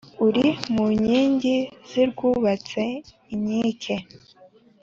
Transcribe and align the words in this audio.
uri 0.27 0.47
mu 0.73 0.85
nkingi 0.97 1.55
zirwubatse 1.89 2.83
inkike 3.33 3.95